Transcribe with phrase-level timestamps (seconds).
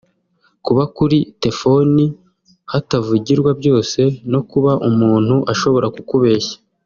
[0.65, 2.05] kuba kuri tefoni
[2.71, 3.99] hatavugirwa byose
[4.31, 6.57] no kuba umuntu ashobora kukubeshya